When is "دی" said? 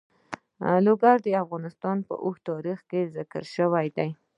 3.97-4.09